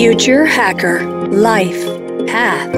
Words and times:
Future 0.00 0.44
Hacker 0.44 1.00
Life 1.32 1.84
Path 2.30 2.70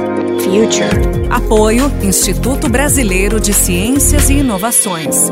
Future. 0.43 1.29
Apoio 1.29 1.93
Instituto 2.03 2.67
Brasileiro 2.67 3.39
de 3.39 3.53
Ciências 3.53 4.31
e 4.31 4.39
Inovações. 4.39 5.31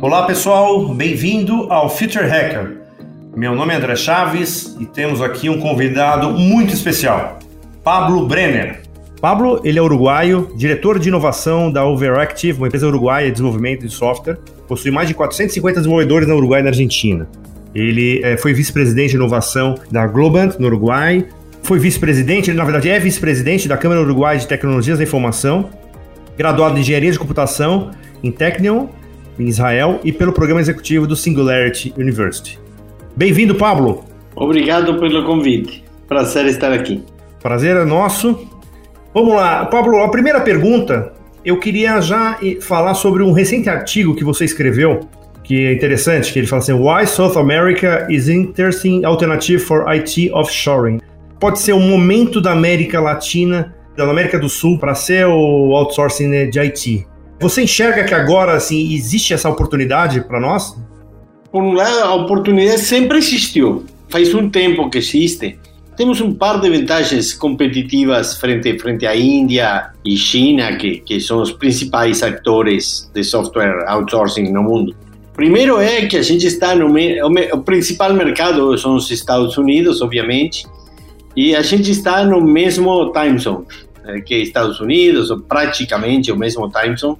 Olá 0.00 0.24
pessoal, 0.24 0.94
bem-vindo 0.94 1.64
ao 1.64 1.88
Future 1.88 2.28
Hacker. 2.28 2.80
Meu 3.34 3.56
nome 3.56 3.74
é 3.74 3.78
André 3.78 3.96
Chaves 3.96 4.76
e 4.78 4.86
temos 4.86 5.20
aqui 5.20 5.50
um 5.50 5.60
convidado 5.60 6.30
muito 6.30 6.72
especial, 6.72 7.40
Pablo 7.82 8.28
Brenner. 8.28 8.81
Pablo, 9.22 9.60
ele 9.62 9.78
é 9.78 9.82
uruguaio, 9.82 10.50
diretor 10.56 10.98
de 10.98 11.08
inovação 11.08 11.70
da 11.70 11.86
Overactive, 11.86 12.58
uma 12.58 12.66
empresa 12.66 12.88
uruguaia 12.88 13.26
de 13.26 13.34
desenvolvimento 13.34 13.86
de 13.86 13.94
software. 13.94 14.36
Possui 14.66 14.90
mais 14.90 15.06
de 15.06 15.14
450 15.14 15.78
desenvolvedores 15.78 16.26
na 16.26 16.34
Uruguai 16.34 16.58
e 16.58 16.64
na 16.64 16.70
Argentina. 16.70 17.28
Ele 17.72 18.20
é, 18.24 18.36
foi 18.36 18.52
vice-presidente 18.52 19.10
de 19.10 19.14
inovação 19.14 19.76
da 19.92 20.08
Globant, 20.08 20.58
no 20.58 20.66
Uruguai. 20.66 21.24
Foi 21.62 21.78
vice-presidente, 21.78 22.50
ele 22.50 22.58
na 22.58 22.64
verdade 22.64 22.90
é 22.90 22.98
vice-presidente 22.98 23.68
da 23.68 23.76
Câmara 23.76 24.00
Uruguai 24.00 24.38
de 24.38 24.48
Tecnologias 24.48 24.98
da 24.98 25.04
Informação. 25.04 25.70
Graduado 26.36 26.76
em 26.76 26.80
Engenharia 26.80 27.12
de 27.12 27.18
Computação 27.20 27.92
em 28.24 28.32
Technion, 28.32 28.88
em 29.38 29.46
Israel, 29.46 30.00
e 30.02 30.10
pelo 30.10 30.32
programa 30.32 30.60
executivo 30.60 31.06
do 31.06 31.14
Singularity 31.14 31.94
University. 31.96 32.58
Bem-vindo, 33.14 33.54
Pablo. 33.54 34.04
Obrigado 34.34 34.98
pelo 34.98 35.24
convite. 35.24 35.84
Prazer 36.08 36.46
estar 36.46 36.72
aqui. 36.72 37.04
Prazer 37.40 37.76
é 37.76 37.84
nosso. 37.84 38.50
Vamos 39.14 39.34
lá, 39.34 39.66
Pablo, 39.66 40.02
a 40.02 40.10
primeira 40.10 40.40
pergunta, 40.40 41.12
eu 41.44 41.58
queria 41.60 42.00
já 42.00 42.38
falar 42.62 42.94
sobre 42.94 43.22
um 43.22 43.30
recente 43.30 43.68
artigo 43.68 44.16
que 44.16 44.24
você 44.24 44.46
escreveu, 44.46 45.00
que 45.44 45.66
é 45.66 45.74
interessante, 45.74 46.32
que 46.32 46.38
ele 46.38 46.46
fala 46.46 46.62
assim, 46.62 46.72
Why 46.72 47.06
South 47.06 47.38
America 47.38 48.06
is 48.08 48.28
interesting 48.28 49.04
alternative 49.04 49.58
for 49.58 49.86
IT 49.86 50.30
offshoring. 50.32 50.98
Pode 51.38 51.58
ser 51.58 51.74
o 51.74 51.80
momento 51.80 52.40
da 52.40 52.52
América 52.52 53.00
Latina, 53.00 53.74
da 53.94 54.04
América 54.04 54.38
do 54.38 54.48
Sul, 54.48 54.78
para 54.78 54.94
ser 54.94 55.26
o 55.26 55.74
outsourcing 55.74 56.28
né, 56.28 56.46
de 56.46 56.58
IT. 56.58 57.06
Você 57.38 57.64
enxerga 57.64 58.04
que 58.04 58.14
agora 58.14 58.54
assim, 58.54 58.94
existe 58.94 59.34
essa 59.34 59.50
oportunidade 59.50 60.22
para 60.22 60.40
nós? 60.40 60.74
Por 61.50 61.62
um 61.62 61.74
lado, 61.74 61.98
a 61.98 62.14
oportunidade 62.14 62.80
sempre 62.80 63.18
existiu. 63.18 63.84
Faz 64.08 64.32
um 64.32 64.48
tempo 64.48 64.88
que 64.88 64.96
existe 64.96 65.58
temos 65.96 66.20
um 66.20 66.32
par 66.32 66.60
de 66.60 66.70
vantagens 66.70 67.34
competitivas 67.34 68.38
frente, 68.38 68.78
frente 68.78 69.06
à 69.06 69.14
Índia 69.14 69.90
e 70.04 70.16
China, 70.16 70.76
que, 70.76 70.98
que 71.00 71.20
são 71.20 71.42
os 71.42 71.52
principais 71.52 72.22
atores 72.22 73.10
de 73.12 73.22
software 73.22 73.84
outsourcing 73.88 74.50
no 74.50 74.62
mundo. 74.62 74.94
Primeiro 75.34 75.78
é 75.78 76.06
que 76.06 76.16
a 76.16 76.22
gente 76.22 76.46
está 76.46 76.74
no 76.74 76.88
o, 76.88 77.56
o 77.56 77.62
principal 77.62 78.12
mercado 78.14 78.76
são 78.78 78.94
os 78.94 79.10
Estados 79.10 79.56
Unidos, 79.58 80.00
obviamente, 80.00 80.66
e 81.36 81.54
a 81.54 81.62
gente 81.62 81.90
está 81.90 82.24
no 82.24 82.40
mesmo 82.40 83.12
time 83.12 83.38
zone 83.38 83.66
eh, 84.04 84.20
que 84.20 84.36
Estados 84.36 84.80
Unidos, 84.80 85.30
ou 85.30 85.40
praticamente 85.40 86.30
o 86.30 86.36
mesmo 86.36 86.70
time 86.70 86.96
zone. 86.96 87.18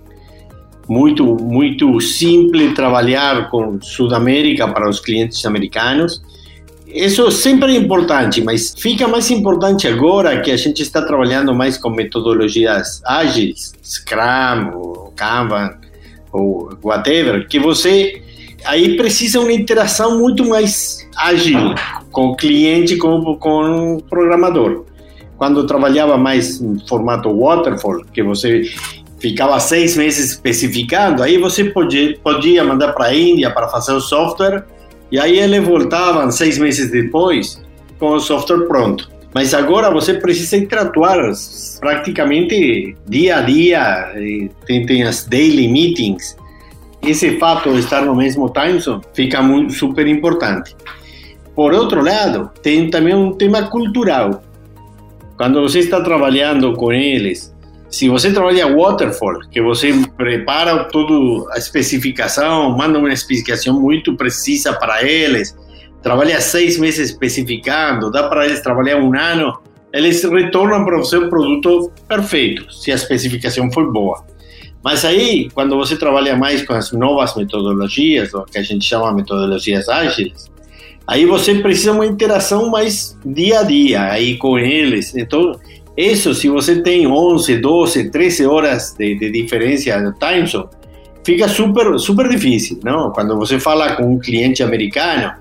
Muito 0.89 1.25
muito 1.25 2.00
simples 2.00 2.75
trabalhar 2.75 3.48
com 3.50 3.81
Sudamérica 3.81 4.67
para 4.69 4.89
os 4.89 4.98
clientes 4.98 5.45
americanos 5.47 6.20
isso 6.94 7.30
sempre 7.30 7.74
é 7.74 7.78
importante, 7.78 8.42
mas 8.42 8.74
fica 8.76 9.08
mais 9.08 9.30
importante 9.30 9.88
agora 9.88 10.40
que 10.40 10.50
a 10.50 10.56
gente 10.56 10.82
está 10.82 11.02
trabalhando 11.02 11.54
mais 11.54 11.78
com 11.78 11.90
metodologias 11.90 13.00
ágeis, 13.04 13.72
Scrum, 13.82 14.72
ou 14.74 15.12
Kanban, 15.16 15.78
ou 16.32 16.76
whatever, 16.82 17.46
que 17.48 17.58
você 17.58 18.22
aí 18.64 18.96
precisa 18.96 19.40
uma 19.40 19.52
interação 19.52 20.18
muito 20.18 20.44
mais 20.44 21.08
ágil 21.16 21.74
com 22.10 22.28
o 22.28 22.36
cliente, 22.36 22.97
com, 22.97 23.36
com 23.36 23.97
o 23.97 24.02
programador. 24.02 24.84
Quando 25.36 25.66
trabalhava 25.66 26.16
mais 26.16 26.60
em 26.60 26.78
formato 26.86 27.34
waterfall, 27.36 28.04
que 28.12 28.22
você 28.22 28.62
ficava 29.19 29.58
seis 29.58 29.97
meses 29.97 30.32
especificando, 30.32 31.22
aí 31.22 31.38
você 31.38 31.64
podia, 31.64 32.16
podia 32.19 32.62
mandar 32.62 32.92
para 32.92 33.06
a 33.06 33.14
Índia 33.14 33.50
para 33.50 33.69
fazer 33.69 33.92
o 33.92 34.00
software 34.00 34.64
e 35.12 35.21
aí 35.21 35.39
ele 35.39 35.61
voltava 35.61 36.28
seis 36.33 36.56
meses 36.59 36.91
depois 36.91 37.62
com 37.99 38.15
o 38.15 38.21
software 38.21 38.67
pronto. 38.67 39.12
Mas 39.34 39.53
agora 39.53 39.91
você 39.91 40.15
precisa 40.15 40.56
interatuar 40.56 41.19
praticamente 41.81 42.97
dia 43.06 43.37
a 43.37 43.43
dia, 43.43 44.12
tem, 44.67 44.87
tem 44.87 45.03
as 45.03 45.27
daily 45.27 45.69
meetings. 45.69 46.34
Esse 47.03 47.39
fato 47.39 47.71
de 47.73 47.81
estar 47.81 48.03
no 48.06 48.15
mesmo 48.15 48.49
time 48.50 48.78
zone 48.78 49.03
fica 49.12 49.43
muito, 49.43 49.75
super 49.75 50.06
importante. 50.06 50.75
Por 51.55 51.75
outro 51.75 52.03
lado, 52.03 52.50
tem 52.62 52.89
também 52.89 53.15
um 53.15 53.33
tema 53.33 53.65
cultural. 53.69 54.43
Quando 55.37 55.61
você 55.61 55.81
está 55.81 56.00
trabalhando 56.00 56.73
com 56.75 56.91
eles 56.91 57.51
se 57.92 58.08
você 58.08 58.32
trabalha 58.32 58.75
waterfall, 58.75 59.41
que 59.50 59.60
você 59.60 59.92
prepara 60.16 60.84
toda 60.84 61.53
a 61.53 61.58
especificação, 61.58 62.75
manda 62.75 62.98
uma 62.98 63.12
especificação 63.12 63.78
muito 63.78 64.16
precisa 64.16 64.72
para 64.72 65.06
eles, 65.06 65.54
trabalha 66.02 66.41
seis 66.41 66.78
meses 66.78 67.10
especificando, 67.10 68.10
dá 68.10 68.31
para 68.31 68.47
eles 68.47 68.62
trabalhar 68.62 68.97
um 68.97 69.14
ano, 69.14 69.60
eles 69.92 70.25
retornam 70.25 70.86
para 70.86 70.97
você 70.97 71.19
um 71.19 71.28
produto 71.28 71.92
perfeito, 72.08 72.72
se 72.72 72.91
a 72.91 72.94
especificação 72.94 73.70
for 73.70 73.92
boa. 73.92 74.25
Mas 74.82 75.04
aí, 75.04 75.50
quando 75.50 75.76
você 75.76 75.94
trabalha 75.94 76.34
mais 76.34 76.66
com 76.66 76.72
as 76.72 76.92
novas 76.92 77.36
metodologias, 77.36 78.32
o 78.32 78.44
que 78.44 78.56
a 78.56 78.62
gente 78.62 78.86
chama 78.86 79.12
metodologias 79.12 79.91
ágeis, 79.91 80.50
aí 81.06 81.26
você 81.26 81.56
precisa 81.56 81.92
uma 81.92 82.06
interação 82.06 82.70
mais 82.70 83.19
dia 83.22 83.60
a 83.60 83.62
dia 83.62 84.02
aí 84.04 84.38
com 84.38 84.58
eles. 84.58 85.14
Então, 85.14 85.52
isso, 85.97 86.34
se 86.34 86.48
você 86.48 86.80
tem 86.80 87.06
11, 87.06 87.58
12, 87.58 88.10
13 88.10 88.47
horas 88.47 88.94
de, 88.98 89.19
de 89.19 89.30
diferença 89.30 90.00
no 90.00 90.12
time 90.14 90.47
zone, 90.47 90.69
fica 91.25 91.48
super, 91.48 91.98
super 91.98 92.28
difícil, 92.28 92.80
não? 92.82 93.10
Quando 93.10 93.36
você 93.36 93.60
fala 93.60 93.94
com 93.97 94.14
um 94.14 94.19
cliente 94.19 94.62
americano, 94.62 95.32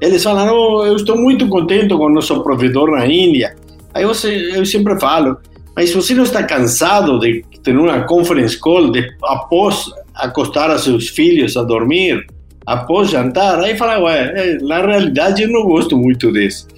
eles 0.00 0.22
falam, 0.22 0.54
oh, 0.54 0.84
eu 0.84 0.96
estou 0.96 1.16
muito 1.16 1.48
contente 1.48 1.88
com 1.88 2.06
o 2.06 2.10
nosso 2.10 2.40
provedor 2.42 2.90
na 2.90 3.06
Índia. 3.06 3.56
Aí 3.94 4.04
você, 4.04 4.52
eu 4.54 4.64
sempre 4.64 4.98
falo, 5.00 5.38
mas 5.74 5.92
você 5.92 6.14
não 6.14 6.24
está 6.24 6.42
cansado 6.42 7.18
de 7.18 7.44
ter 7.62 7.76
uma 7.76 8.02
conference 8.02 8.58
call 8.58 8.90
de, 8.90 9.08
após 9.24 9.86
acostar 10.14 10.70
a 10.70 10.78
seus 10.78 11.08
filhos 11.08 11.56
a 11.56 11.62
dormir, 11.62 12.24
após 12.64 13.10
jantar? 13.10 13.58
Aí 13.58 13.76
fala, 13.76 13.98
ué, 14.04 14.58
na 14.62 14.86
realidade 14.86 15.42
eu 15.42 15.48
não 15.50 15.64
gosto 15.64 15.98
muito 15.98 16.32
disso. 16.32 16.68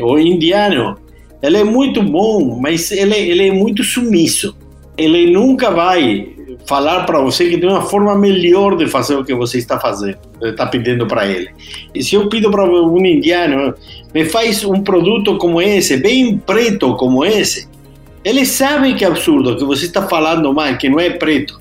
O 0.00 0.18
indiano, 0.18 0.96
ele 1.42 1.58
é 1.58 1.64
muito 1.64 2.02
bom, 2.02 2.58
mas 2.60 2.90
ele, 2.90 3.14
ele 3.14 3.48
é 3.48 3.52
muito 3.52 3.82
sumiço. 3.82 4.56
Ele 4.96 5.30
nunca 5.30 5.70
vai 5.70 6.34
falar 6.66 7.04
para 7.04 7.20
você 7.20 7.48
que 7.48 7.58
tem 7.58 7.68
uma 7.68 7.82
forma 7.82 8.16
melhor 8.16 8.76
de 8.76 8.86
fazer 8.86 9.16
o 9.16 9.24
que 9.24 9.34
você 9.34 9.58
está 9.58 9.78
fazendo, 9.78 10.18
está 10.42 10.66
pedindo 10.66 11.06
para 11.06 11.26
ele. 11.26 11.50
E 11.94 12.02
se 12.02 12.14
eu 12.14 12.28
pido 12.28 12.50
para 12.50 12.64
um 12.64 13.04
indiano, 13.04 13.74
me 14.14 14.24
faz 14.24 14.64
um 14.64 14.82
produto 14.82 15.36
como 15.36 15.60
esse, 15.60 15.96
bem 15.96 16.38
preto 16.38 16.96
como 16.96 17.24
esse, 17.24 17.68
ele 18.24 18.46
sabe 18.46 18.94
que 18.94 19.04
é 19.04 19.08
absurdo, 19.08 19.56
que 19.56 19.64
você 19.64 19.84
está 19.84 20.08
falando 20.08 20.52
mal, 20.52 20.76
que 20.78 20.88
não 20.88 20.98
é 20.98 21.10
preto. 21.10 21.60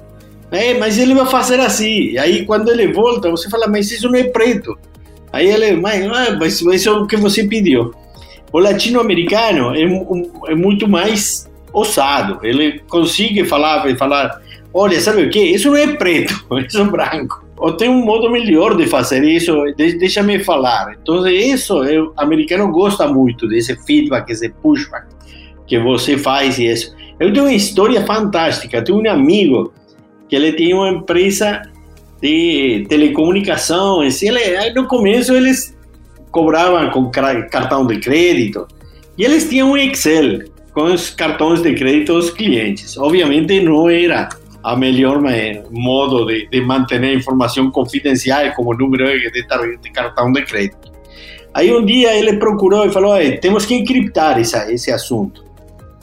É, 0.50 0.76
mas 0.76 0.98
ele 0.98 1.16
vai 1.16 1.26
fazer 1.26 1.60
assim. 1.60 2.12
E 2.12 2.18
aí, 2.18 2.46
quando 2.46 2.70
ele 2.70 2.94
volta, 2.94 3.30
você 3.30 3.50
fala, 3.50 3.68
mas 3.68 3.92
isso 3.92 4.08
não 4.08 4.18
é 4.18 4.24
preto. 4.24 4.78
Aí 5.32 5.48
ele, 5.48 5.76
mas, 5.76 6.06
ah, 6.06 6.38
mas 6.40 6.62
isso 6.62 6.90
é 6.90 6.92
o 6.92 7.08
que 7.08 7.18
você 7.18 7.44
pediu. 7.44 7.92
O 8.54 8.60
latino-americano 8.60 9.76
é, 9.76 10.52
é, 10.52 10.56
muito 10.56 10.88
mais 10.88 11.52
ousado. 11.74 12.40
Ele 12.44 12.80
consegue 12.88 13.44
falar, 13.44 13.84
falar, 13.98 14.40
olha, 14.72 15.02
sabe 15.02 15.24
o 15.24 15.30
que? 15.32 15.40
Isso 15.40 15.70
não 15.70 15.78
é 15.78 15.88
preto, 15.96 16.34
isso 16.66 16.80
é 16.80 16.86
branco. 16.86 17.44
Ou 17.58 17.74
tem 17.74 17.90
um 17.90 18.06
modo 18.06 18.30
melhor 18.30 18.78
de 18.78 18.86
fazer 18.86 19.24
isso, 19.24 19.54
deixa-me 19.76 20.40
falar. 20.44 20.96
Então, 21.02 21.26
isso, 21.28 21.82
o 21.82 22.14
americano 22.16 22.72
gosta 22.72 23.08
muito 23.08 23.48
desse 23.48 23.76
feedback, 23.86 24.30
esse 24.30 24.50
pushback 24.50 25.08
que 25.66 25.80
você 25.80 26.18
faz 26.18 26.60
e 26.60 26.68
isso. 26.68 26.96
Eu 27.20 27.32
tenho 27.32 27.46
uma 27.46 27.54
história 27.54 28.06
fantástica. 28.06 28.78
Eu 28.78 28.84
tenho 28.84 29.00
um 29.00 29.10
amigo 29.10 29.74
que 30.28 30.36
ele 30.36 30.52
tinha 30.54 30.76
uma 30.76 30.90
empresa 30.90 31.62
de 32.22 32.86
telecomunicações. 32.90 34.22
Ele, 34.22 34.72
no 34.72 34.88
começo, 34.88 35.34
eles 35.34 35.73
cobravam 36.34 36.90
com 36.90 37.12
cartão 37.12 37.86
de 37.86 38.00
crédito 38.00 38.68
e 39.18 39.24
eles 39.24 39.48
tinham 39.48 39.72
um 39.72 39.78
Excel 39.78 40.40
com 40.74 40.86
os 40.86 41.12
cartões 41.12 41.62
de 41.62 41.76
crédito 41.76 42.14
dos 42.14 42.32
clientes. 42.32 42.98
Obviamente 42.98 43.62
não 43.62 43.88
era 43.88 44.28
a 44.64 44.76
melhor 44.76 45.22
modo 45.70 46.26
de, 46.26 46.48
de 46.50 46.62
manter 46.62 47.02
a 47.04 47.72
confidencial 47.72 48.52
como 48.56 48.74
número 48.74 49.06
de, 49.06 49.32
de, 49.32 49.92
cartão 49.92 50.32
de 50.32 50.42
crédito. 50.42 50.92
Aí 51.54 51.72
um 51.72 51.86
dia 51.86 52.18
ele 52.18 52.38
procurou 52.38 52.86
e 52.88 52.92
falou: 52.92 53.14
temos 53.40 53.66
que 53.68 53.76
encriptar 53.76 54.40
essa, 54.40 54.72
esse 54.72 54.92
assunto. 54.92 55.46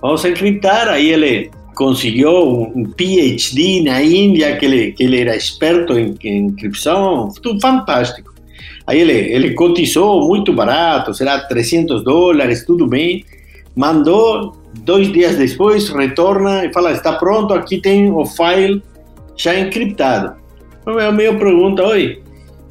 Vamos 0.01 0.25
encriptar. 0.25 0.89
Aí 0.89 1.11
ele 1.11 1.51
conseguiu 1.75 2.31
um 2.73 2.85
PhD 2.97 3.83
na 3.83 4.01
Índia, 4.01 4.57
que 4.57 4.93
que 4.93 5.21
era 5.21 5.35
experto 5.35 5.99
em, 5.99 6.15
em 6.23 6.47
encriptação, 6.47 7.33
tudo 7.43 7.61
fantástico. 7.61 8.30
Aí 8.91 9.03
ele, 9.03 9.13
ele 9.13 9.55
cotizou 9.55 10.27
muito 10.27 10.53
barato, 10.53 11.15
será 11.15 11.39
300 11.39 12.03
dólares, 12.03 12.65
tudo 12.67 12.89
bem. 12.89 13.25
Mandou, 13.77 14.57
dois 14.83 15.13
dias 15.13 15.37
depois, 15.37 15.89
retorna 15.91 16.65
e 16.65 16.73
fala: 16.73 16.91
está 16.91 17.13
pronto, 17.13 17.55
aqui 17.55 17.81
tem 17.81 18.11
o 18.11 18.27
file 18.27 18.83
já 19.37 19.57
encriptado. 19.57 20.35
O 20.85 21.13
meu 21.13 21.39
pergunta: 21.39 21.87
oi, 21.87 22.21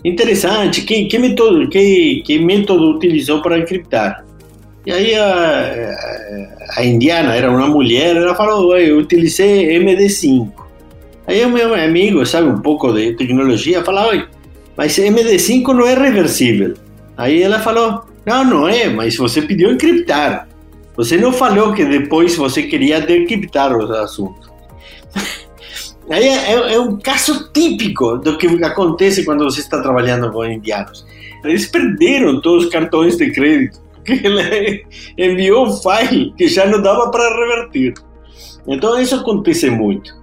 interessante, 0.04 0.82
que, 0.82 1.06
que, 1.06 1.18
método, 1.18 1.70
que, 1.70 2.22
que 2.26 2.38
método 2.38 2.98
utilizou 2.98 3.42
para 3.42 3.58
encriptar? 3.58 4.26
E 4.86 4.92
aí 4.92 5.16
a, 5.16 5.96
a, 6.76 6.84
indiana, 6.84 7.34
era 7.34 7.50
uma 7.50 7.68
mulher, 7.68 8.18
ela 8.18 8.36
falou: 8.36 8.76
eu 8.78 8.98
utilizei 8.98 9.80
MD5. 9.80 10.50
Aí 11.28 11.46
o 11.46 11.50
meu 11.50 11.74
amigo, 11.74 12.26
sabe 12.26 12.50
um 12.50 12.60
pouco 12.60 12.92
de 12.92 13.14
tecnologia, 13.14 13.82
falou: 13.86 14.10
oi 14.10 14.28
mas 14.80 14.96
MD5 14.96 15.74
não 15.74 15.86
é 15.86 15.94
reversível. 15.94 16.74
Aí 17.18 17.44
ela 17.44 17.60
falou: 17.60 18.06
não, 18.26 18.46
não 18.46 18.66
é, 18.66 18.88
mas 18.88 19.18
você 19.18 19.42
pediu 19.42 19.74
encriptar. 19.74 20.48
Você 20.96 21.18
não 21.18 21.34
falou 21.34 21.74
que 21.74 21.84
depois 21.84 22.38
você 22.38 22.64
queria 22.64 23.02
decriptar 23.02 23.76
o 23.76 23.92
assunto. 23.92 24.50
Aí 26.10 26.24
é, 26.24 26.54
é, 26.54 26.74
é, 26.76 26.80
um 26.80 26.98
caso 26.98 27.52
típico 27.52 28.20
do 28.20 28.38
que 28.38 28.48
acontece 28.64 29.26
quando 29.26 29.44
você 29.44 29.60
está 29.60 29.82
trabalhando 29.82 30.32
com 30.32 30.46
indianos. 30.46 31.06
Eles 31.44 31.66
perderam 31.66 32.40
todos 32.40 32.64
os 32.64 32.72
cartões 32.72 33.18
de 33.18 33.32
crédito, 33.32 33.82
porque 33.96 34.14
ele 34.26 34.86
enviou 35.18 35.68
um 35.68 35.74
file 35.74 36.34
que 36.38 36.48
já 36.48 36.66
não 36.66 36.82
dava 36.82 37.12
para 37.12 37.38
revertir. 37.38 37.96
Então 38.66 38.98
isso 38.98 39.16
acontece 39.16 39.70
muito. 39.70 40.18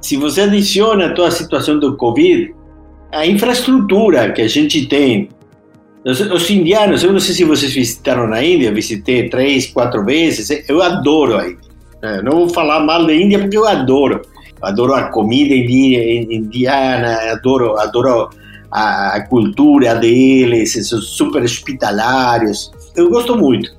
Se 0.00 0.16
você 0.16 0.40
adiciona 0.40 1.14
toda 1.14 1.28
a 1.28 1.32
situação 1.32 1.78
do 1.78 1.98
Covid, 1.98 2.54
a 3.12 3.26
infraestrutura 3.26 4.32
que 4.32 4.42
a 4.42 4.48
gente 4.48 4.86
tem. 4.86 5.28
Os, 6.04 6.20
os, 6.20 6.48
indianos, 6.48 7.02
eu 7.02 7.12
não 7.12 7.20
sei 7.20 7.34
se 7.34 7.44
vocês 7.44 7.72
visitaram 7.72 8.32
a 8.32 8.42
Índia, 8.42 8.72
visitei 8.72 9.28
três, 9.28 9.66
quatro 9.66 10.04
vezes, 10.04 10.48
eu 10.68 10.82
adoro 10.82 11.36
a 11.36 11.46
Índia. 11.46 11.70
É, 12.02 12.22
não 12.22 12.32
vou 12.32 12.48
falar 12.48 12.80
mal 12.80 13.06
da 13.06 13.14
Índia 13.14 13.38
porque 13.38 13.56
eu 13.58 13.66
adoro. 13.66 14.22
Adoro 14.62 14.94
a 14.94 15.04
comida 15.04 15.54
indiana, 15.54 17.18
adoro, 17.32 17.78
adoro 17.78 18.30
a, 18.70 19.16
a 19.16 19.26
cultura 19.26 19.94
deles, 19.94 20.72
são 20.86 21.00
super 21.00 21.42
hospitalários. 21.42 22.70
Eu 22.94 23.10
gosto 23.10 23.36
muito. 23.36 23.70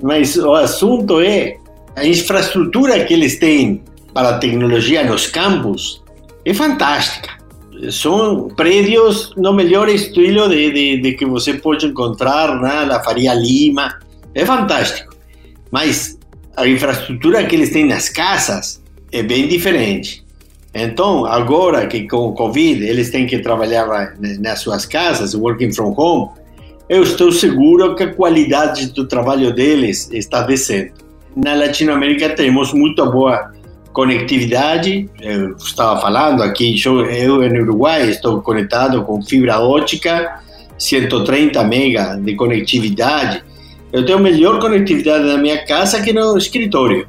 Mas 0.00 0.36
o 0.36 0.54
assunto 0.54 1.20
é 1.20 1.56
a 1.96 2.04
infraestrutura 2.04 3.04
que 3.04 3.14
eles 3.14 3.38
têm 3.38 3.82
para 4.14 4.30
a 4.30 4.38
tecnologia 4.38 5.04
nos 5.04 5.26
campos 5.26 6.02
é 6.44 6.52
fantástica 6.52 7.41
são 7.90 8.48
prédios 8.48 9.32
no 9.36 9.52
melhor 9.52 9.88
estilo 9.88 10.48
de, 10.48 10.70
de, 10.70 11.00
de, 11.00 11.12
que 11.14 11.26
você 11.26 11.54
pode 11.54 11.86
encontrar 11.86 12.60
na 12.60 13.02
Faria 13.02 13.34
Lima. 13.34 13.98
É 14.34 14.44
fantástico. 14.44 15.14
Mas 15.70 16.18
a 16.56 16.66
infraestrutura 16.66 17.44
que 17.44 17.56
eles 17.56 17.70
têm 17.70 17.86
nas 17.86 18.08
casas 18.08 18.82
é 19.10 19.22
bem 19.22 19.48
diferente. 19.48 20.22
Então, 20.74 21.26
agora 21.26 21.86
que 21.86 22.08
com 22.08 22.28
o 22.28 22.32
Covid 22.32 22.84
eles 22.84 23.10
têm 23.10 23.26
que 23.26 23.38
trabalhar 23.40 24.16
nas 24.40 24.60
suas 24.60 24.86
casas, 24.86 25.34
working 25.34 25.72
from 25.72 25.94
home, 25.96 26.30
eu 26.88 27.02
estou 27.02 27.30
seguro 27.30 27.94
que 27.94 28.04
a 28.04 28.14
qualidade 28.14 28.92
do 28.92 29.06
trabalho 29.06 29.52
deles 29.52 30.10
está 30.12 30.42
descendo. 30.42 30.92
Na 31.36 31.54
Latinoamérica 31.54 32.30
temos 32.30 32.72
muito 32.72 33.04
boa 33.10 33.52
conectividade, 33.92 35.08
eu 35.20 35.56
estava 35.56 36.00
falando 36.00 36.42
aqui, 36.42 36.74
eu, 36.84 37.04
eu 37.04 37.48
no 37.50 37.62
Uruguai 37.62 38.10
estou 38.10 38.40
conectado 38.40 39.02
com 39.02 39.22
fibra 39.22 39.60
ótica, 39.60 40.40
130 40.78 41.62
mega 41.64 42.16
de 42.16 42.34
conectividade. 42.34 43.44
Eu 43.92 44.04
tenho 44.06 44.18
melhor 44.18 44.58
conectividade 44.58 45.24
na 45.24 45.36
minha 45.36 45.64
casa 45.66 46.00
que 46.02 46.12
no 46.12 46.36
escritório. 46.36 47.06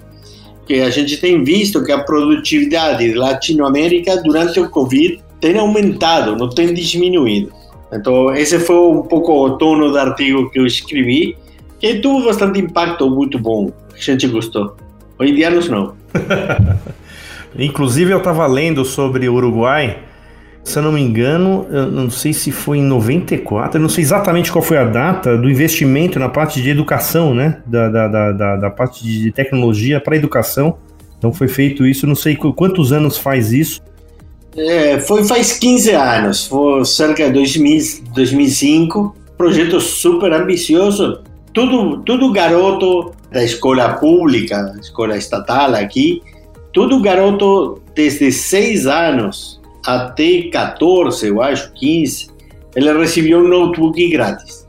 Que 0.68 0.82
a 0.82 0.90
gente 0.90 1.18
tem 1.18 1.44
visto 1.44 1.84
que 1.84 1.92
a 1.92 2.00
produtividade 2.00 3.14
da 3.14 3.20
Latinoamérica 3.20 4.22
durante 4.22 4.60
o 4.60 4.70
Covid 4.70 5.22
tem 5.40 5.58
aumentado, 5.58 6.36
não 6.36 6.50
tem 6.50 6.74
diminuído. 6.74 7.52
Então, 7.92 8.34
esse 8.34 8.60
foi 8.60 8.76
um 8.76 9.04
pouco 9.04 9.34
o 9.34 9.58
tono 9.58 9.92
do 9.92 9.98
artigo 9.98 10.50
que 10.50 10.60
eu 10.60 10.66
escrevi, 10.66 11.38
que 11.80 11.96
teve 11.96 12.26
bastante 12.26 12.60
impacto 12.60 13.10
muito 13.10 13.38
bom. 13.38 13.72
A 13.94 14.00
gente 14.00 14.28
gostou. 14.28 14.76
Os 15.20 15.30
indianos 15.30 15.70
não. 15.70 15.94
Inclusive, 17.58 18.12
eu 18.12 18.18
estava 18.18 18.46
lendo 18.48 18.84
sobre 18.84 19.30
o 19.30 19.36
Uruguai. 19.36 20.00
Se 20.64 20.80
eu 20.80 20.84
não 20.84 20.94
me 20.94 21.02
engano, 21.02 21.68
eu 21.70 21.92
não 21.92 22.10
sei 22.10 22.32
se 22.32 22.52
foi 22.52 22.78
em 22.78 22.84
94, 22.84 23.78
eu 23.78 23.82
não 23.82 23.90
sei 23.90 24.02
exatamente 24.02 24.50
qual 24.52 24.64
foi 24.64 24.78
a 24.78 24.86
data 24.86 25.38
do 25.38 25.50
investimento 25.50 26.18
na 26.18 26.30
parte 26.30 26.62
de 26.62 26.70
educação, 26.70 27.36
né? 27.36 27.58
Da, 27.66 27.90
da, 27.90 28.32
da, 28.32 28.56
da 28.56 28.70
parte 28.70 29.04
de 29.04 29.32
tecnologia 29.32 30.00
para 30.00 30.16
educação. 30.16 30.78
Então 31.18 31.34
foi 31.34 31.50
feito 31.50 31.86
isso, 31.86 32.08
não 32.08 32.16
sei 32.16 32.36
quantos 32.36 32.94
anos 32.94 33.18
faz 33.18 33.52
isso. 33.52 33.82
É, 34.56 35.00
foi 35.00 35.24
faz 35.26 35.54
15 35.54 35.92
anos, 35.92 36.48
foi 36.48 36.86
cerca 36.86 37.26
de 37.26 37.34
2000, 37.34 38.04
2005. 38.14 39.16
Projeto 39.38 39.80
super 39.82 40.32
ambicioso. 40.32 41.22
Tudo, 41.54 42.02
tudo 42.04 42.32
garoto 42.32 43.14
da 43.32 43.44
escola 43.44 43.94
pública, 43.94 44.76
escola 44.80 45.16
estatal 45.18 45.76
aqui, 45.76 46.22
todo 46.72 47.02
garoto 47.02 47.82
desde 47.94 48.32
6 48.32 48.88
anos 48.88 49.62
até 49.86 50.50
14, 50.52 51.28
eu 51.28 51.42
acho, 51.42 51.72
15, 51.74 52.30
ele 52.76 52.92
recebeu 52.94 53.40
um 53.40 53.48
notebook 53.48 54.10
grátis. 54.10 54.68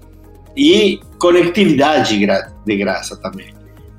E 0.56 1.00
conectividade 1.18 2.18
de 2.66 2.76
graça 2.76 3.16
também. 3.16 3.46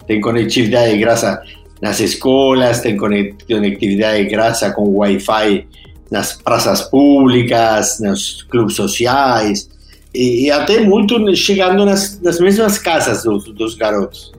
Tem 0.06 0.22
conectividade 0.22 0.92
de 0.92 1.00
graça 1.00 1.42
nas 1.82 2.00
escolas, 2.00 2.82
tem 2.82 2.96
conectividade 2.96 4.24
de 4.24 4.30
graça 4.30 4.72
com 4.72 4.98
Wi-Fi 4.98 5.68
nas 6.12 6.34
praças 6.34 6.82
públicas, 6.84 8.00
nos 8.00 8.44
clubes 8.44 8.76
sociais, 8.76 9.70
e, 10.16 10.46
e 10.46 10.52
até 10.52 10.80
muito 10.82 11.36
chegando 11.36 11.86
nas, 11.86 12.20
nas 12.22 12.40
mesmas 12.40 12.78
casas 12.78 13.24
dos, 13.24 13.46
dos 13.54 13.76
garotos. 13.76 14.32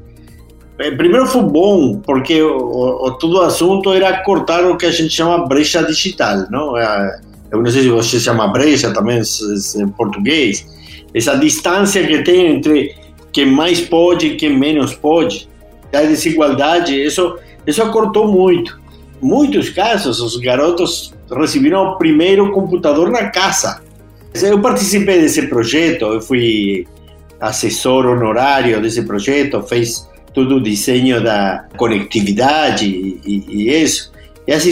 Eh, 0.78 0.90
primeiro 0.90 1.26
foi 1.26 1.42
bom, 1.42 2.00
porque 2.00 2.42
o, 2.42 3.06
o, 3.06 3.10
todo 3.12 3.38
o 3.38 3.42
assunto 3.42 3.92
era 3.92 4.22
cortar 4.22 4.64
o 4.64 4.76
que 4.76 4.86
a 4.86 4.90
gente 4.90 5.10
chama 5.10 5.46
brecha 5.46 5.82
digital, 5.82 6.46
não? 6.50 6.76
Eu 7.50 7.62
não 7.62 7.70
sei 7.70 7.82
se 7.82 7.88
você 7.88 8.18
chama 8.18 8.48
brecha 8.48 8.92
também 8.92 9.20
em 9.76 9.88
português. 9.88 10.66
Essa 11.14 11.36
distância 11.36 12.06
que 12.06 12.22
tem 12.22 12.48
entre 12.48 12.94
quem 13.32 13.46
mais 13.46 13.80
pode 13.80 14.26
e 14.26 14.36
quem 14.36 14.58
menos 14.58 14.94
pode, 14.94 15.48
a 15.92 16.02
desigualdade, 16.02 16.94
isso, 16.94 17.38
isso 17.66 17.90
cortou 17.90 18.30
muito. 18.30 18.78
Muitos 19.22 19.70
casos, 19.70 20.20
os 20.20 20.36
garotos 20.36 21.14
receberam 21.30 21.92
o 21.92 21.96
primeiro 21.96 22.52
computador 22.52 23.10
na 23.10 23.30
casa. 23.30 23.82
Eu 24.42 24.60
participei 24.60 25.20
desse 25.20 25.46
projeto, 25.46 26.04
eu 26.06 26.20
fui 26.20 26.86
assessor 27.40 28.06
honorário 28.06 28.80
desse 28.80 29.02
projeto, 29.02 29.62
fez 29.62 30.08
todo 30.32 30.56
o 30.56 30.60
desenho 30.60 31.22
da 31.22 31.64
conectividade 31.76 32.86
e, 32.86 33.44
e, 33.48 33.82
isso. 33.82 34.12
E 34.46 34.52
as 34.52 34.64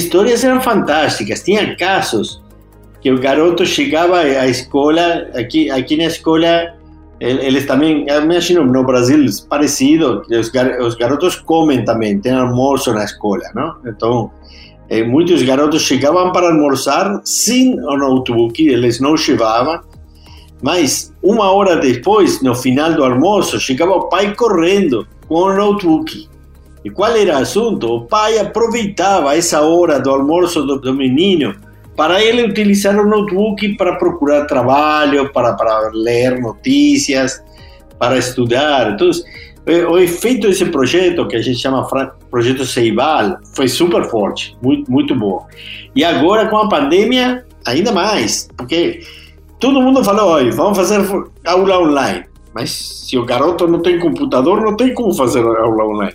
fantásticas. 0.62 1.42
Tinha 1.42 1.74
casos 1.76 2.42
que 3.00 3.10
o 3.10 3.18
garoto 3.18 3.66
chegava 3.66 4.20
à 4.20 4.46
escola, 4.46 5.28
aqui, 5.34 5.70
aqui 5.70 5.96
na 5.96 6.04
escola, 6.04 6.74
eles 7.20 7.66
também, 7.66 8.04
eu 8.08 8.22
imagino 8.22 8.64
no 8.64 8.84
Brasil 8.84 9.24
parecido, 9.48 10.22
os, 10.30 10.48
gar, 10.48 10.80
os 10.80 10.94
garotos 10.94 11.36
comem 11.36 11.84
também, 11.84 12.18
tem 12.18 12.32
almoço 12.32 12.92
na 12.92 13.04
escola, 13.04 13.44
não? 13.54 13.76
Então, 13.86 14.30
eh, 14.88 15.02
muitos 15.02 15.42
garotos 15.42 15.82
chegavam 15.82 16.32
para 16.32 16.48
almoçar 16.48 17.20
sem 17.24 17.78
o 17.80 17.96
notebook, 17.96 18.66
eles 18.66 19.00
não 19.00 19.16
chegavam, 19.16 19.80
mas 20.62 21.12
uma 21.22 21.50
hora 21.50 21.76
depois, 21.76 22.40
no 22.42 22.54
final 22.54 22.94
do 22.94 23.04
almoço, 23.04 23.60
chegava 23.60 23.92
o 23.92 24.08
pai 24.08 24.34
correndo 24.34 25.06
com 25.28 25.34
o 25.34 25.52
notebook. 25.52 26.28
E 26.84 26.90
qual 26.90 27.16
era 27.16 27.38
o 27.38 27.42
assunto? 27.42 27.86
O 27.86 28.00
pai 28.02 28.38
aproveitava 28.38 29.34
essa 29.34 29.62
hora 29.62 29.98
do 29.98 30.10
almoço 30.10 30.62
do, 30.62 30.78
do 30.78 30.94
menino 30.94 31.54
para 31.96 32.22
ele 32.22 32.44
utilizar 32.44 32.98
o 32.98 33.08
notebook 33.08 33.76
para 33.76 33.96
procurar 33.96 34.46
trabalho, 34.46 35.32
para, 35.32 35.54
para 35.54 35.90
ler 35.94 36.40
notícias, 36.40 37.42
para 37.98 38.18
estudar. 38.18 38.92
Então, 38.92 39.10
o 39.66 39.98
efeito 39.98 40.46
desse 40.46 40.66
projeto, 40.66 41.26
que 41.26 41.36
a 41.36 41.42
gente 41.42 41.58
chama 41.58 41.86
Projeto 42.30 42.66
Ceibal, 42.66 43.38
foi 43.54 43.66
super 43.66 44.04
forte, 44.10 44.56
muito, 44.62 44.90
muito 44.90 45.14
bom. 45.14 45.46
E 45.96 46.04
agora, 46.04 46.48
com 46.48 46.58
a 46.58 46.68
pandemia, 46.68 47.46
ainda 47.64 47.90
mais, 47.92 48.48
porque 48.56 49.00
todo 49.58 49.80
mundo 49.80 50.04
falou: 50.04 50.28
olha, 50.28 50.52
vamos 50.52 50.76
fazer 50.76 51.00
aula 51.46 51.80
online. 51.80 52.26
Mas 52.54 52.70
se 53.08 53.18
o 53.18 53.24
garoto 53.24 53.66
não 53.66 53.80
tem 53.80 53.98
computador, 53.98 54.60
não 54.60 54.76
tem 54.76 54.92
como 54.94 55.12
fazer 55.14 55.40
aula 55.40 55.84
online. 55.84 56.14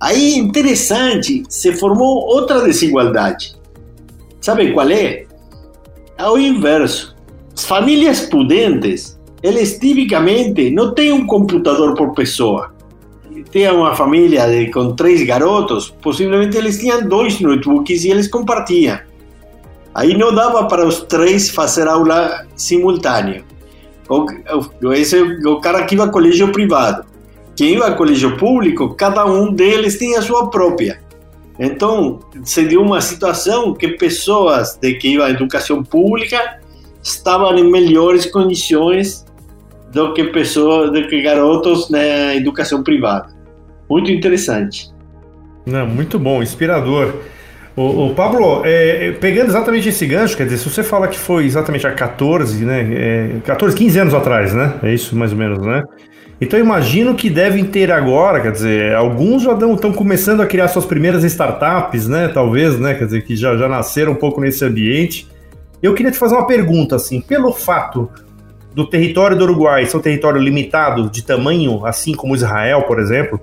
Aí, 0.00 0.36
interessante, 0.36 1.42
se 1.48 1.72
formou 1.72 2.24
outra 2.26 2.62
desigualdade. 2.62 3.54
Sabe 4.40 4.72
qual 4.72 4.88
é? 4.90 5.26
Ao 6.16 6.38
inverso. 6.38 7.16
As 7.54 7.64
famílias 7.64 8.20
pudentes, 8.22 9.18
eles 9.42 9.78
tipicamente 9.78 10.70
não 10.70 10.94
têm 10.94 11.12
um 11.12 11.26
computador 11.26 11.94
por 11.94 12.14
pessoa. 12.14 12.72
Tem 13.50 13.70
uma 13.70 13.94
família 13.94 14.46
de, 14.46 14.70
com 14.70 14.94
três 14.94 15.24
garotos, 15.24 15.90
possivelmente 16.02 16.56
eles 16.56 16.78
tinham 16.78 17.06
dois 17.08 17.40
notebooks 17.40 18.04
e 18.04 18.10
eles 18.10 18.28
compartiam. 18.28 18.98
Aí 19.94 20.16
não 20.16 20.34
dava 20.34 20.64
para 20.66 20.86
os 20.86 21.00
três 21.00 21.50
fazer 21.50 21.88
aula 21.88 22.46
simultânea. 22.54 23.42
O, 24.08 24.26
esse, 24.92 25.20
o 25.46 25.60
cara 25.60 25.84
que 25.84 25.94
ia 25.94 26.04
a 26.04 26.08
colégio 26.08 26.52
privado. 26.52 27.06
Quem 27.56 27.74
ia 27.74 27.86
a 27.86 27.94
colégio 27.94 28.36
público, 28.36 28.94
cada 28.94 29.24
um 29.26 29.52
deles 29.52 29.98
tinha 29.98 30.18
a 30.18 30.22
sua 30.22 30.50
própria. 30.50 31.00
Então, 31.58 32.20
se 32.44 32.62
deu 32.62 32.82
uma 32.82 33.00
situação 33.00 33.74
que 33.74 33.88
pessoas 33.88 34.78
de 34.80 34.94
que 34.94 35.08
iam 35.14 35.24
à 35.24 35.30
educação 35.30 35.82
pública 35.82 36.60
estavam 37.02 37.56
em 37.58 37.68
melhores 37.68 38.26
condições 38.26 39.26
do 39.92 40.12
que 40.12 40.24
pessoas, 40.24 40.92
do 40.92 41.08
que 41.08 41.20
garotos 41.22 41.90
na 41.90 42.36
educação 42.36 42.82
privada. 42.82 43.37
Muito 43.88 44.10
interessante. 44.10 44.90
Não, 45.64 45.86
muito 45.86 46.18
bom, 46.18 46.42
inspirador. 46.42 47.14
O, 47.76 48.06
o 48.06 48.14
Pablo, 48.14 48.62
é, 48.64 49.12
pegando 49.20 49.50
exatamente 49.50 49.88
esse 49.88 50.04
gancho, 50.04 50.36
quer 50.36 50.44
dizer, 50.44 50.58
se 50.58 50.68
você 50.68 50.82
fala 50.82 51.06
que 51.06 51.18
foi 51.18 51.44
exatamente 51.44 51.86
há 51.86 51.92
14, 51.92 52.64
né? 52.64 52.88
É, 52.92 53.40
14, 53.44 53.76
15 53.76 53.98
anos 54.00 54.14
atrás, 54.14 54.52
né? 54.52 54.74
É 54.82 54.92
isso 54.92 55.14
mais 55.14 55.30
ou 55.30 55.38
menos, 55.38 55.64
né? 55.64 55.84
Então 56.40 56.58
imagino 56.58 57.14
que 57.14 57.28
devem 57.30 57.64
ter 57.64 57.90
agora, 57.90 58.40
quer 58.40 58.52
dizer, 58.52 58.94
alguns 58.94 59.42
já 59.42 59.52
estão 59.52 59.92
começando 59.92 60.40
a 60.40 60.46
criar 60.46 60.68
suas 60.68 60.86
primeiras 60.86 61.22
startups, 61.24 62.08
né? 62.08 62.28
Talvez, 62.28 62.78
né? 62.78 62.94
Quer 62.94 63.04
dizer, 63.04 63.22
que 63.22 63.36
já, 63.36 63.56
já 63.56 63.68
nasceram 63.68 64.12
um 64.12 64.16
pouco 64.16 64.40
nesse 64.40 64.64
ambiente. 64.64 65.28
Eu 65.82 65.94
queria 65.94 66.10
te 66.10 66.18
fazer 66.18 66.34
uma 66.34 66.46
pergunta, 66.46 66.96
assim, 66.96 67.20
pelo 67.20 67.52
fato 67.52 68.10
do 68.74 68.88
território 68.88 69.36
do 69.36 69.44
Uruguai 69.44 69.86
ser 69.86 69.96
um 69.96 70.00
território 70.00 70.40
limitado 70.40 71.08
de 71.10 71.22
tamanho, 71.22 71.84
assim 71.86 72.12
como 72.12 72.34
Israel, 72.34 72.82
por 72.82 72.98
exemplo, 72.98 73.40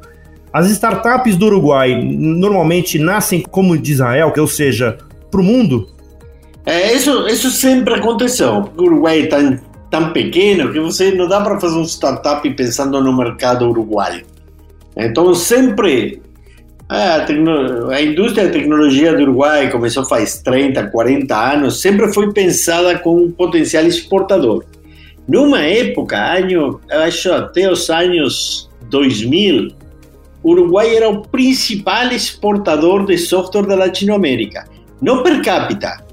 as 0.56 0.72
startups 0.72 1.36
do 1.36 1.48
Uruguai 1.48 2.02
normalmente 2.02 2.98
nascem 2.98 3.42
como 3.42 3.78
de 3.78 3.92
Israel, 3.92 4.32
ou 4.38 4.48
seja, 4.48 4.98
para 5.30 5.42
o 5.42 5.44
mundo? 5.44 5.90
É, 6.66 6.94
isso, 6.94 7.28
isso 7.28 7.52
sempre 7.52 7.94
aconteceu. 7.94 8.70
O 8.78 8.84
Uruguai 8.84 9.24
é 9.24 9.26
tão, 9.26 9.60
tão 9.92 10.14
pequeno 10.14 10.72
que 10.72 10.80
você 10.80 11.12
não 11.12 11.28
dá 11.28 11.42
para 11.42 11.60
fazer 11.60 11.78
um 11.78 11.84
startup 11.84 12.50
pensando 12.52 13.04
no 13.04 13.12
mercado 13.12 13.68
uruguaio. 13.68 14.24
Então, 14.96 15.36
sempre 15.36 16.22
a, 16.88 17.26
a, 17.92 18.02
indústria 18.02 18.46
da 18.46 18.54
tecnologia 18.54 19.14
do 19.14 19.24
Uruguai 19.24 19.70
começou 19.70 20.06
faz 20.06 20.42
30, 20.42 20.88
40 20.88 21.36
anos, 21.36 21.82
sempre 21.82 22.14
foi 22.14 22.32
pensada 22.32 22.98
com 23.00 23.18
um 23.24 23.30
potencial 23.30 23.84
exportador. 23.84 24.64
Numa 25.28 25.60
época, 25.60 26.16
ano, 26.16 26.80
acho 26.90 27.30
até 27.34 27.70
os 27.70 27.90
anos 27.90 28.70
2000, 28.90 29.68
o 29.68 29.85
Uruguai 30.46 30.96
era 30.96 31.10
o 31.10 31.24
principal 31.24 32.12
exportador 32.12 33.06
de 33.06 33.18
software 33.18 33.66
da 33.66 33.76
Latinoamérica. 33.76 34.68
Não 35.02 35.24
per 35.24 35.42
capita, 35.42 36.06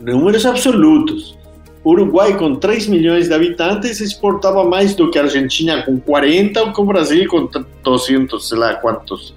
números 0.00 0.46
absolutos. 0.46 1.36
Uruguai, 1.84 2.36
com 2.36 2.54
3 2.54 2.86
milhões 2.86 3.28
de 3.28 3.34
habitantes, 3.34 4.00
exportava 4.00 4.64
mais 4.64 4.94
do 4.94 5.10
que 5.10 5.18
a 5.18 5.22
Argentina, 5.22 5.82
com 5.82 5.98
40, 5.98 6.62
ou 6.62 6.72
com 6.72 6.82
o 6.82 6.86
Brasil, 6.86 7.28
com 7.28 7.48
200, 7.82 8.48
sei 8.48 8.58
lá 8.58 8.74
quantos. 8.74 9.34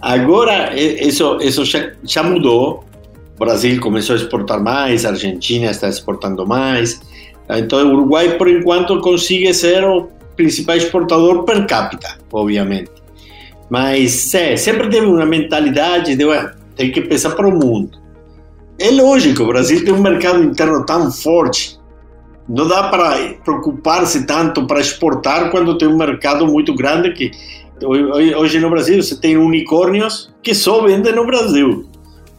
Agora, 0.00 0.74
isso, 0.74 1.38
isso 1.40 1.64
já, 1.64 1.92
já 2.02 2.22
mudou. 2.22 2.84
O 3.36 3.38
Brasil 3.38 3.80
começou 3.80 4.16
a 4.16 4.18
exportar 4.18 4.62
mais, 4.62 5.04
a 5.04 5.10
Argentina 5.10 5.70
está 5.70 5.88
exportando 5.88 6.46
mais. 6.46 7.00
Então, 7.48 7.90
o 7.90 7.94
Uruguai, 7.94 8.36
por 8.36 8.48
enquanto, 8.48 9.00
consegue 9.00 9.52
ser 9.54 9.84
o 9.84 10.08
principal 10.36 10.76
exportador 10.76 11.44
per 11.44 11.66
capita, 11.66 12.18
obviamente. 12.32 12.97
Mas 13.70 14.34
é, 14.34 14.56
sempre 14.56 14.88
teve 14.88 15.06
uma 15.06 15.26
mentalidade 15.26 16.16
de 16.16 16.24
ué, 16.24 16.52
tem 16.74 16.90
que 16.90 17.02
pensar 17.02 17.30
para 17.30 17.46
o 17.46 17.52
mundo. 17.52 17.98
É 18.78 18.90
lógico, 18.90 19.42
o 19.42 19.46
Brasil 19.48 19.84
tem 19.84 19.92
um 19.92 20.00
mercado 20.00 20.42
interno 20.42 20.86
tão 20.86 21.10
forte, 21.10 21.78
não 22.48 22.66
dá 22.66 22.84
para 22.84 23.34
preocupar-se 23.44 24.24
tanto 24.24 24.66
para 24.66 24.80
exportar 24.80 25.50
quando 25.50 25.76
tem 25.76 25.86
um 25.86 25.96
mercado 25.96 26.46
muito 26.46 26.74
grande 26.74 27.12
que 27.12 27.30
hoje 27.84 28.58
no 28.58 28.70
Brasil 28.70 29.02
você 29.02 29.16
tem 29.16 29.36
unicórnios 29.36 30.32
que 30.42 30.54
só 30.54 30.82
vendem 30.82 31.14
no 31.14 31.26
Brasil. 31.26 31.86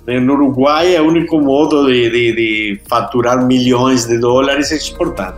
No 0.07 0.33
Uruguai 0.33 0.95
é 0.95 1.01
o 1.01 1.07
único 1.07 1.39
modo 1.39 1.85
de, 1.85 2.09
de, 2.09 2.35
de 2.35 2.81
faturar 2.89 3.45
milhões 3.45 4.05
de 4.05 4.17
dólares 4.17 4.71
exportando. 4.71 5.37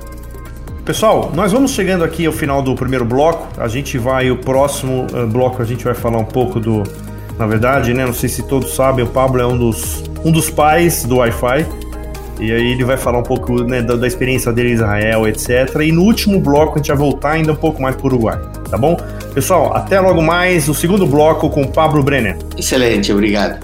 Pessoal, 0.91 1.31
nós 1.33 1.53
vamos 1.53 1.71
chegando 1.71 2.03
aqui 2.03 2.25
ao 2.25 2.33
final 2.33 2.62
do 2.62 2.75
primeiro 2.75 3.05
bloco. 3.05 3.48
A 3.57 3.69
gente 3.69 3.98
vai, 3.98 4.29
o 4.29 4.36
próximo 4.36 5.07
uh, 5.13 5.25
bloco, 5.25 5.62
a 5.62 5.65
gente 5.65 5.86
vai 5.86 5.93
falar 5.93 6.17
um 6.17 6.25
pouco 6.25 6.60
do. 6.60 6.83
Na 7.39 7.48
verdade, 7.48 7.93
né? 7.93 8.05
Não 8.05 8.13
sei 8.13 8.27
se 8.27 8.43
todos 8.43 8.75
sabem, 8.75 9.05
o 9.05 9.07
Pablo 9.07 9.41
é 9.41 9.48
um 9.48 9.57
dos, 9.57 10.03
um 10.25 10.33
dos 10.33 10.50
pais 10.50 11.05
do 11.05 11.19
Wi-Fi. 11.19 11.65
E 12.41 12.51
aí 12.51 12.71
ele 12.74 12.83
vai 12.83 12.98
falar 12.98 13.19
um 13.19 13.24
pouco 13.24 13.63
né, 13.63 13.81
da, 13.81 13.95
da, 13.95 14.05
experiência 14.05 14.51
dele 14.51 14.71
em 14.71 14.74
Israel, 14.74 15.25
etc. 15.29 15.74
E 15.81 15.93
no 15.93 16.01
último 16.01 16.41
bloco 16.41 16.74
a 16.74 16.77
gente 16.79 16.89
vai 16.89 16.98
voltar 16.98 17.31
ainda 17.31 17.53
um 17.53 17.55
pouco 17.55 17.81
mais 17.81 17.95
para 17.95 18.03
o 18.03 18.07
Uruguai, 18.07 18.38
tá 18.69 18.77
bom? 18.77 18.98
Pessoal, 19.33 19.74
até 19.74 19.98
logo 19.98 20.21
mais, 20.21 20.67
o 20.67 20.74
segundo 20.74 21.07
bloco 21.07 21.50
com 21.50 21.62
o 21.62 21.67
Pablo 21.69 22.03
Brenner. 22.03 22.38
Excelente, 22.57 23.13
obrigado. 23.13 23.60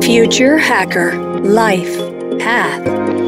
Future 0.00 0.60
Hacker 0.60 1.18
Life 1.42 2.11
Path 2.36 2.82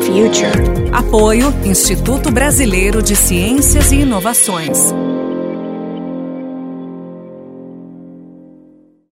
Future. 0.04 0.90
Apoio 0.92 1.52
Instituto 1.64 2.30
Brasileiro 2.30 3.02
de 3.02 3.16
Ciências 3.16 3.92
e 3.92 3.96
Inovações. 3.96 4.92